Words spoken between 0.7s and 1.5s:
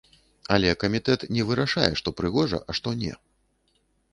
камітэт не